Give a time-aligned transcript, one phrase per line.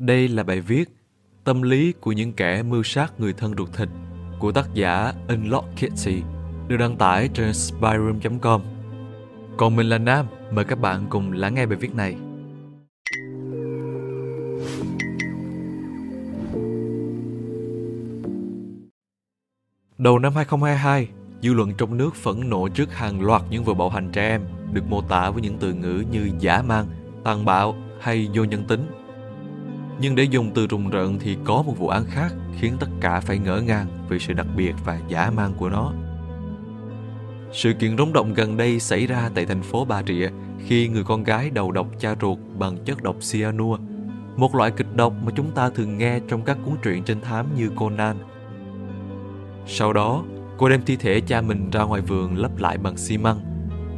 [0.00, 0.88] Đây là bài viết
[1.44, 3.88] Tâm lý của những kẻ mưu sát người thân ruột thịt
[4.38, 6.22] của tác giả Unlock Kitty
[6.68, 8.62] được đăng tải trên spyroom.com.
[9.56, 12.14] Còn mình là Nam, mời các bạn cùng lắng nghe bài viết này.
[19.98, 21.08] Đầu năm 2022,
[21.42, 24.42] dư luận trong nước phẫn nộ trước hàng loạt những vụ bạo hành trẻ em
[24.72, 26.86] được mô tả với những từ ngữ như giả mang,
[27.24, 28.99] tàn bạo hay vô nhân tính.
[30.00, 33.20] Nhưng để dùng từ rùng rợn thì có một vụ án khác khiến tất cả
[33.20, 35.92] phải ngỡ ngàng vì sự đặc biệt và giả mang của nó.
[37.52, 40.28] Sự kiện rúng động gần đây xảy ra tại thành phố Bà Rịa
[40.66, 43.78] khi người con gái đầu độc cha ruột bằng chất độc cyanua,
[44.36, 47.46] một loại kịch độc mà chúng ta thường nghe trong các cuốn truyện trinh thám
[47.56, 48.16] như Conan.
[49.66, 50.24] Sau đó,
[50.58, 53.40] cô đem thi thể cha mình ra ngoài vườn lấp lại bằng xi măng,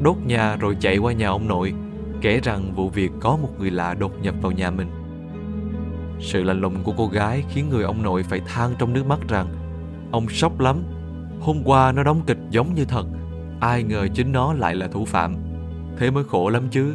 [0.03, 1.75] đốt nhà rồi chạy qua nhà ông nội,
[2.21, 5.02] kể rằng vụ việc có một người lạ đột nhập vào nhà mình.
[6.23, 9.19] Sự lạnh lùng của cô gái khiến người ông nội phải than trong nước mắt
[9.29, 9.47] rằng
[10.13, 10.83] ông sốc lắm.
[11.41, 13.07] Hôm qua nó đóng kịch giống như thật,
[13.61, 15.37] ai ngờ chính nó lại là thủ phạm.
[15.99, 16.95] Thế mới khổ lắm chứ,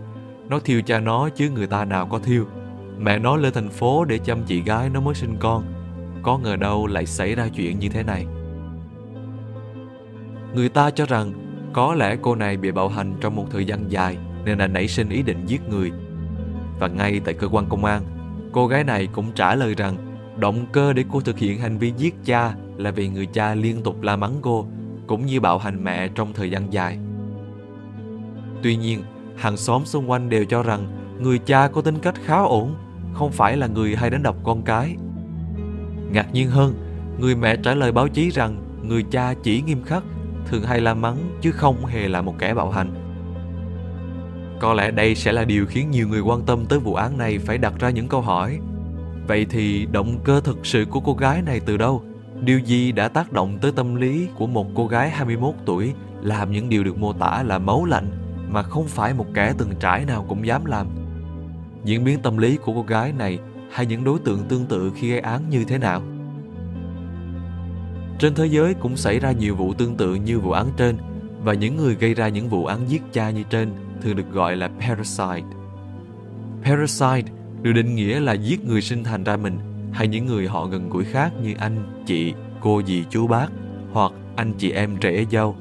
[0.49, 2.45] nó thiêu cha nó chứ người ta nào có thiêu.
[2.97, 5.63] Mẹ nó lên thành phố để chăm chị gái nó mới sinh con,
[6.23, 8.25] có ngờ đâu lại xảy ra chuyện như thế này.
[10.53, 11.33] Người ta cho rằng
[11.73, 14.87] có lẽ cô này bị bạo hành trong một thời gian dài nên đã nảy
[14.87, 15.91] sinh ý định giết người.
[16.79, 18.01] Và ngay tại cơ quan công an,
[18.57, 19.97] cô gái này cũng trả lời rằng
[20.37, 23.83] động cơ để cô thực hiện hành vi giết cha là vì người cha liên
[23.83, 24.67] tục la mắng cô
[25.07, 26.97] cũng như bạo hành mẹ trong thời gian dài.
[28.63, 29.03] Tuy nhiên,
[29.35, 30.87] hàng xóm xung quanh đều cho rằng
[31.19, 32.75] người cha có tính cách khá ổn,
[33.13, 34.95] không phải là người hay đánh đập con cái.
[36.11, 36.73] Ngạc nhiên hơn,
[37.19, 40.03] người mẹ trả lời báo chí rằng người cha chỉ nghiêm khắc,
[40.45, 43.06] thường hay la mắng chứ không hề là một kẻ bạo hành.
[44.59, 47.37] Có lẽ đây sẽ là điều khiến nhiều người quan tâm tới vụ án này
[47.37, 48.59] phải đặt ra những câu hỏi.
[49.27, 52.03] Vậy thì động cơ thực sự của cô gái này từ đâu?
[52.41, 56.51] Điều gì đã tác động tới tâm lý của một cô gái 21 tuổi, làm
[56.51, 58.11] những điều được mô tả là máu lạnh
[58.49, 60.87] mà không phải một kẻ từng trải nào cũng dám làm?
[61.83, 63.39] Diễn biến tâm lý của cô gái này
[63.71, 66.01] hay những đối tượng tương tự khi gây án như thế nào?
[68.19, 70.97] Trên thế giới cũng xảy ra nhiều vụ tương tự như vụ án trên
[71.43, 73.71] và những người gây ra những vụ án giết cha như trên
[74.01, 75.47] thường được gọi là parasite.
[76.63, 77.31] Parasite
[77.61, 79.59] được định nghĩa là giết người sinh thành ra mình
[79.93, 83.47] hay những người họ gần gũi khác như anh, chị, cô dì, chú bác
[83.91, 85.55] hoặc anh chị em rể dâu.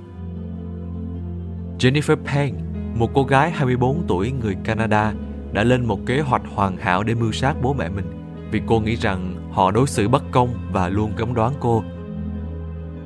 [1.79, 2.59] Jennifer Payne,
[2.95, 5.13] một cô gái 24 tuổi người Canada,
[5.53, 8.05] đã lên một kế hoạch hoàn hảo để mưu sát bố mẹ mình
[8.51, 11.85] vì cô nghĩ rằng họ đối xử bất công và luôn cấm đoán cô.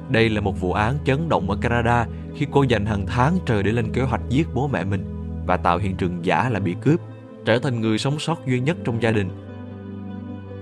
[0.08, 3.62] Đây là một vụ án chấn động ở Canada khi cô dành hàng tháng trời
[3.62, 5.04] để lên kế hoạch giết bố mẹ mình
[5.46, 7.00] và tạo hiện trường giả là bị cướp,
[7.44, 9.28] trở thành người sống sót duy nhất trong gia đình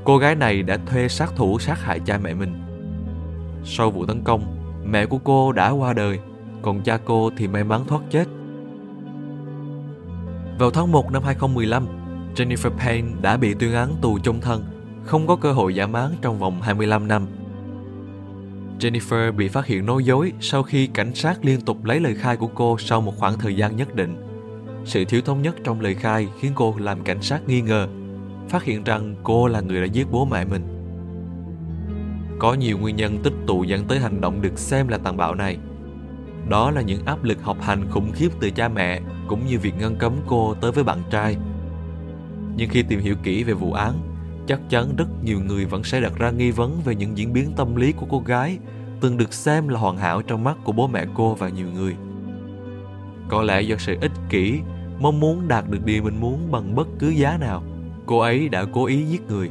[0.09, 2.55] Cô gái này đã thuê sát thủ sát hại cha mẹ mình.
[3.65, 4.43] Sau vụ tấn công,
[4.85, 6.19] mẹ của cô đã qua đời,
[6.63, 8.25] còn cha cô thì may mắn thoát chết.
[10.59, 11.87] Vào tháng 1 năm 2015,
[12.37, 14.65] Jennifer Payne đã bị tuyên án tù chung thân,
[15.05, 17.27] không có cơ hội giảm án trong vòng 25 năm.
[18.81, 22.37] Jennifer bị phát hiện nói dối sau khi cảnh sát liên tục lấy lời khai
[22.37, 24.17] của cô sau một khoảng thời gian nhất định.
[24.85, 27.89] Sự thiếu thống nhất trong lời khai khiến cô làm cảnh sát nghi ngờ
[28.49, 30.63] phát hiện rằng cô là người đã giết bố mẹ mình.
[32.39, 35.35] Có nhiều nguyên nhân tích tụ dẫn tới hành động được xem là tàn bạo
[35.35, 35.59] này.
[36.49, 39.75] Đó là những áp lực học hành khủng khiếp từ cha mẹ cũng như việc
[39.79, 41.37] ngăn cấm cô tới với bạn trai.
[42.57, 43.95] Nhưng khi tìm hiểu kỹ về vụ án,
[44.49, 47.53] chắc chắn rất nhiều người vẫn sẽ đặt ra nghi vấn về những diễn biến
[47.57, 48.59] tâm lý của cô gái
[49.01, 51.97] từng được xem là hoàn hảo trong mắt của bố mẹ cô và nhiều người.
[53.29, 54.61] Có lẽ do sự ích kỷ,
[55.01, 57.63] mong muốn đạt được điều mình muốn bằng bất cứ giá nào–
[58.09, 59.51] cô ấy đã cố ý giết người.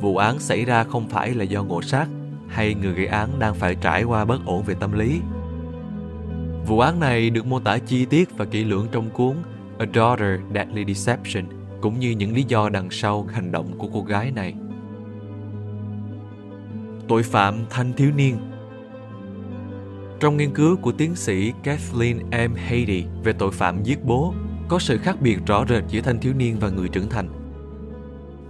[0.00, 2.06] Vụ án xảy ra không phải là do ngộ sát
[2.48, 5.20] hay người gây án đang phải trải qua bất ổn về tâm lý.
[6.66, 9.36] Vụ án này được mô tả chi tiết và kỹ lưỡng trong cuốn
[9.78, 11.44] A Daughter Deadly Deception
[11.82, 14.54] cũng như những lý do đằng sau hành động của cô gái này.
[17.08, 18.36] Tội phạm thanh thiếu niên
[20.20, 22.54] Trong nghiên cứu của tiến sĩ Kathleen M.
[22.54, 24.34] Hady về tội phạm giết bố,
[24.68, 27.42] có sự khác biệt rõ rệt giữa thanh thiếu niên và người trưởng thành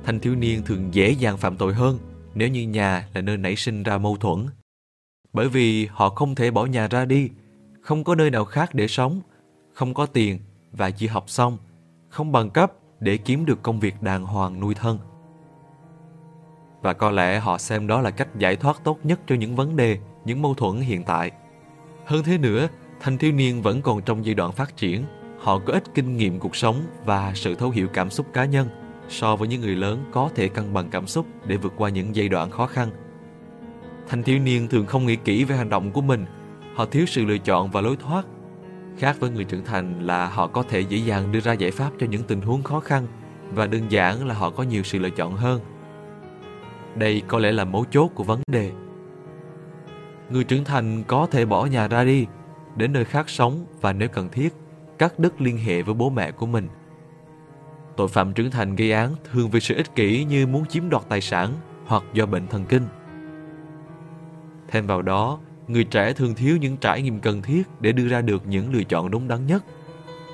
[0.05, 1.99] thanh thiếu niên thường dễ dàng phạm tội hơn
[2.35, 4.47] nếu như nhà là nơi nảy sinh ra mâu thuẫn.
[5.33, 7.31] Bởi vì họ không thể bỏ nhà ra đi,
[7.81, 9.21] không có nơi nào khác để sống,
[9.73, 10.39] không có tiền
[10.73, 11.59] và chỉ học xong,
[12.09, 12.73] không bằng cấp
[13.03, 14.99] để kiếm được công việc đàng hoàng nuôi thân.
[16.83, 19.77] Và có lẽ họ xem đó là cách giải thoát tốt nhất cho những vấn
[19.77, 21.31] đề, những mâu thuẫn hiện tại.
[22.07, 22.69] Hơn thế nữa,
[23.01, 25.05] thanh thiếu niên vẫn còn trong giai đoạn phát triển,
[25.39, 28.69] họ có ít kinh nghiệm cuộc sống và sự thấu hiểu cảm xúc cá nhân–
[29.13, 32.17] so với những người lớn có thể cân bằng cảm xúc để vượt qua những
[32.17, 32.91] giai đoạn khó khăn.
[34.09, 36.27] Thanh thiếu niên thường không nghĩ kỹ về hành động của mình,
[36.75, 38.27] họ thiếu sự lựa chọn và lối thoát.
[38.99, 41.91] Khác với người trưởng thành là họ có thể dễ dàng đưa ra giải pháp
[41.99, 43.07] cho những tình huống khó khăn
[43.55, 45.61] và đơn giản là họ có nhiều sự lựa chọn hơn.
[46.95, 48.73] Đây có lẽ là mấu chốt của vấn đề.
[50.31, 52.27] Người trưởng thành có thể bỏ nhà ra đi,
[52.77, 54.55] đến nơi khác sống và nếu cần thiết,
[54.99, 56.69] cắt đứt liên hệ với bố mẹ của mình.
[57.97, 61.03] Tội phạm trưởng thành gây án thường vì sự ích kỷ như muốn chiếm đoạt
[61.09, 61.51] tài sản
[61.87, 62.87] hoặc do bệnh thần kinh.
[64.69, 68.21] Thêm vào đó, người trẻ thường thiếu những trải nghiệm cần thiết để đưa ra
[68.21, 69.65] được những lựa chọn đúng đắn nhất.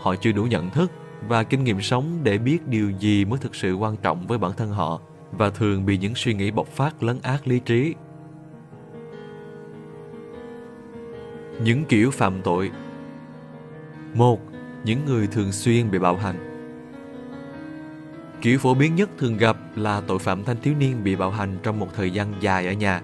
[0.00, 0.92] Họ chưa đủ nhận thức
[1.28, 4.52] và kinh nghiệm sống để biết điều gì mới thực sự quan trọng với bản
[4.56, 5.00] thân họ
[5.32, 7.94] và thường bị những suy nghĩ bộc phát lấn át lý trí.
[11.62, 12.70] Những kiểu phạm tội
[14.14, 14.40] một,
[14.84, 16.48] Những người thường xuyên bị bạo hành
[18.42, 21.58] Kiểu phổ biến nhất thường gặp là tội phạm thanh thiếu niên bị bạo hành
[21.62, 23.02] trong một thời gian dài ở nhà.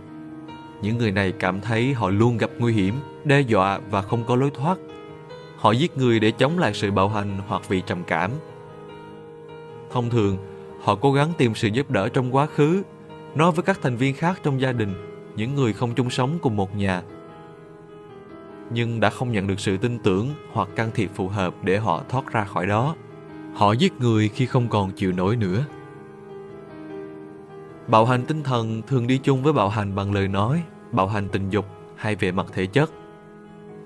[0.82, 2.94] Những người này cảm thấy họ luôn gặp nguy hiểm,
[3.24, 4.78] đe dọa và không có lối thoát.
[5.56, 8.30] Họ giết người để chống lại sự bạo hành hoặc vì trầm cảm.
[9.92, 10.36] Thông thường,
[10.82, 12.82] họ cố gắng tìm sự giúp đỡ trong quá khứ,
[13.34, 14.94] nói với các thành viên khác trong gia đình,
[15.36, 17.02] những người không chung sống cùng một nhà.
[18.70, 22.02] Nhưng đã không nhận được sự tin tưởng hoặc can thiệp phù hợp để họ
[22.08, 22.94] thoát ra khỏi đó.
[23.54, 25.64] Họ giết người khi không còn chịu nổi nữa.
[27.88, 31.28] Bạo hành tinh thần thường đi chung với bạo hành bằng lời nói, bạo hành
[31.28, 31.66] tình dục
[31.96, 32.90] hay về mặt thể chất.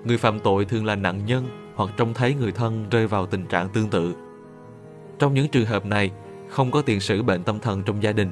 [0.05, 3.45] Người phạm tội thường là nạn nhân hoặc trông thấy người thân rơi vào tình
[3.45, 4.15] trạng tương tự.
[5.19, 6.11] Trong những trường hợp này,
[6.49, 8.31] không có tiền sử bệnh tâm thần trong gia đình.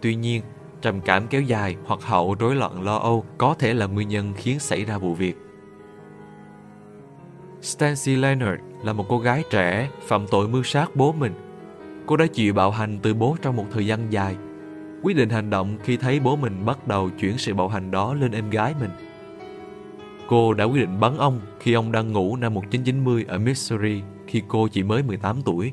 [0.00, 0.42] Tuy nhiên,
[0.82, 4.32] trầm cảm kéo dài hoặc hậu rối loạn lo âu có thể là nguyên nhân
[4.36, 5.36] khiến xảy ra vụ việc.
[7.60, 11.32] Stancy Leonard là một cô gái trẻ phạm tội mưu sát bố mình.
[12.06, 14.36] Cô đã chịu bạo hành từ bố trong một thời gian dài.
[15.04, 18.14] Quyết định hành động khi thấy bố mình bắt đầu chuyển sự bạo hành đó
[18.14, 18.90] lên em gái mình.
[20.28, 24.42] Cô đã quyết định bắn ông khi ông đang ngủ năm 1990 ở Missouri khi
[24.48, 25.72] cô chỉ mới 18 tuổi.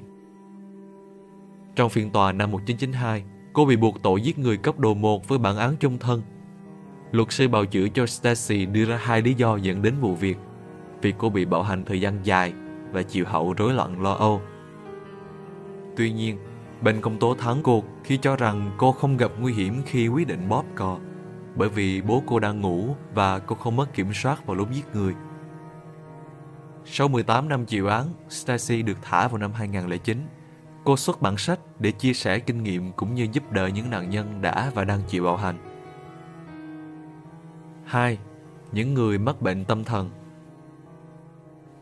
[1.75, 3.23] Trong phiên tòa năm 1992,
[3.53, 6.21] cô bị buộc tội giết người cấp độ 1 với bản án chung thân.
[7.11, 10.37] Luật sư bào chữa cho Stacy đưa ra hai lý do dẫn đến vụ việc.
[11.01, 12.53] Vì cô bị bạo hành thời gian dài
[12.91, 14.41] và chịu hậu rối loạn lo âu.
[15.97, 16.37] Tuy nhiên,
[16.81, 20.27] bên công tố thắng cuộc khi cho rằng cô không gặp nguy hiểm khi quyết
[20.27, 20.97] định bóp cò
[21.55, 24.85] bởi vì bố cô đang ngủ và cô không mất kiểm soát vào lúc giết
[24.93, 25.13] người.
[26.85, 30.27] Sau 18 năm chịu án, Stacy được thả vào năm 2009
[30.83, 34.09] Cô xuất bản sách để chia sẻ kinh nghiệm cũng như giúp đỡ những nạn
[34.09, 35.57] nhân đã và đang chịu bạo hành.
[37.85, 38.17] 2.
[38.71, 40.09] Những người mắc bệnh tâm thần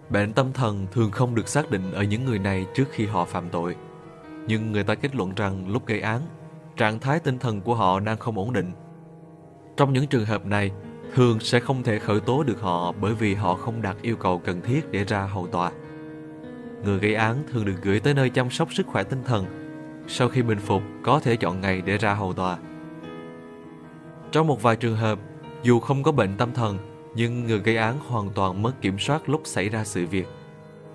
[0.10, 3.26] Bệnh tâm thần thường không được xác định ở những người này trước khi họ
[3.26, 3.76] phạm tội.
[4.50, 6.22] Nhưng người ta kết luận rằng lúc gây án,
[6.78, 8.72] trạng thái tinh thần của họ đang không ổn định.
[9.78, 10.72] Trong những trường hợp này,
[11.14, 14.42] thường sẽ không thể khởi tố được họ bởi vì họ không đạt yêu cầu
[14.46, 15.72] cần thiết để ra hầu tòa.
[16.84, 19.46] Người gây án thường được gửi tới nơi chăm sóc sức khỏe tinh thần.
[20.08, 22.58] Sau khi bình phục, có thể chọn ngày để ra hầu tòa.
[24.32, 25.20] Trong một vài trường hợp,
[25.64, 26.78] dù không có bệnh tâm thần,
[27.16, 30.28] nhưng người gây án hoàn toàn mất kiểm soát lúc xảy ra sự việc.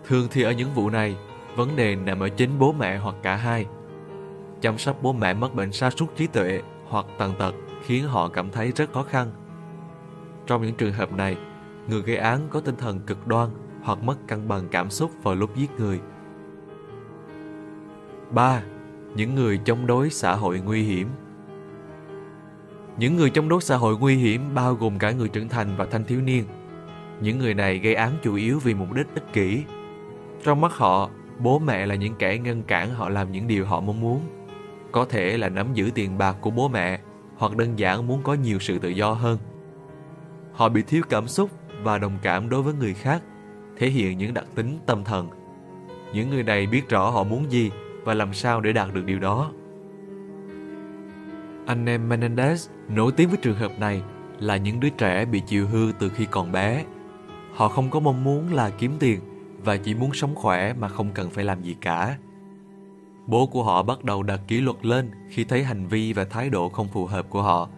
[0.07, 1.17] Thường thì ở những vụ này,
[1.57, 3.67] vấn đề nằm ở chính bố mẹ hoặc cả hai.
[4.61, 7.55] Chăm sóc bố mẹ mắc bệnh sa sút trí tuệ hoặc tàn tật
[7.87, 9.31] khiến họ cảm thấy rất khó khăn.
[10.47, 11.37] Trong những trường hợp này,
[11.89, 13.51] người gây án có tinh thần cực đoan
[13.83, 16.01] hoặc mất cân bằng cảm xúc vào lúc giết người.
[18.31, 18.63] 3.
[19.15, 21.09] Những người chống đối xã hội nguy hiểm
[22.99, 25.87] Những người chống đối xã hội nguy hiểm bao gồm cả người trưởng thành và
[25.87, 26.45] thanh thiếu niên.
[27.21, 29.65] Những người này gây án chủ yếu vì mục đích ích kỷ.
[30.45, 33.81] Trong mắt họ, bố mẹ là những kẻ ngăn cản họ làm những điều họ
[33.81, 34.21] mong muốn.
[34.93, 37.01] Có thể là nắm giữ tiền bạc của bố mẹ,
[37.37, 39.39] hoặc đơn giản muốn có nhiều sự tự do hơn.
[40.53, 41.51] Họ bị thiếu cảm xúc
[41.83, 43.23] và đồng cảm đối với người khác,
[43.77, 45.29] thể hiện những đặc tính tâm thần.
[46.15, 47.71] Những người này biết rõ họ muốn gì
[48.05, 49.53] và làm sao để đạt được điều đó.
[51.67, 54.03] Anh em Menendez nổi tiếng với trường hợp này
[54.39, 56.85] là những đứa trẻ bị chịu hư từ khi còn bé.
[57.55, 59.21] Họ không có mong muốn là kiếm tiền
[59.65, 62.17] và chỉ muốn sống khỏe mà không cần phải làm gì cả.
[63.27, 66.51] Bố của họ bắt đầu đặt kỷ luật lên khi thấy hành vi và thái
[66.51, 67.69] độ không phù hợp của họ.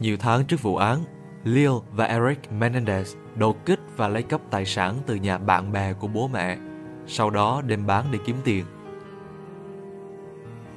[0.00, 1.04] Nhiều tháng trước vụ án,
[1.44, 5.92] Lil và Eric Menendez đột kích và lấy cắp tài sản từ nhà bạn bè
[5.92, 6.58] của bố mẹ,
[7.06, 8.64] sau đó đem bán để kiếm tiền.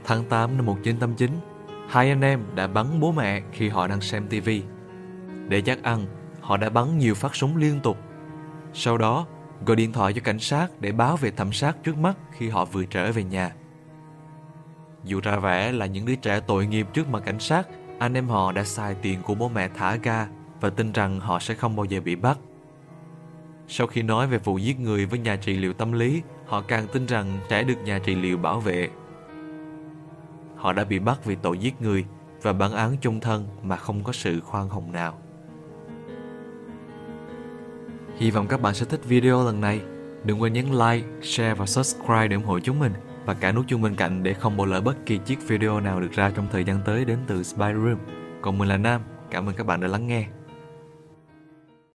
[0.04, 1.32] Tháng 8 năm 1989,
[1.90, 4.50] hai anh em đã bắn bố mẹ khi họ đang xem TV.
[5.48, 6.06] Để chắc ăn,
[6.42, 7.98] họ đã bắn nhiều phát súng liên tục.
[8.74, 9.28] Sau đó,
[9.66, 12.66] gọi điện thoại cho cảnh sát để báo về thẩm sát trước mắt khi họ
[12.66, 13.52] vừa trở về nhà.
[15.04, 17.68] Dù ra vẻ là những đứa trẻ tội nghiệp trước mặt cảnh sát,
[18.00, 20.28] anh em họ đã xài tiền của bố mẹ thả ga
[20.62, 22.38] và tin rằng họ sẽ không bao giờ bị bắt.
[23.68, 26.88] Sau khi nói về vụ giết người với nhà trị liệu tâm lý, họ càng
[26.94, 28.90] tin rằng trẻ được nhà trị liệu bảo vệ.
[30.56, 32.06] Họ đã bị bắt vì tội giết người
[32.42, 35.18] và bản án chung thân mà không có sự khoan hồng nào.
[38.17, 39.81] Hy vọng các bạn sẽ thích video lần này.
[40.24, 42.93] Đừng quên nhấn like, share và subscribe để ủng hộ chúng mình
[43.25, 46.00] và cả nút chuông bên cạnh để không bỏ lỡ bất kỳ chiếc video nào
[46.00, 47.97] được ra trong thời gian tới đến từ Spy Room.
[48.41, 50.27] Còn mình là Nam, cảm ơn các bạn đã lắng nghe.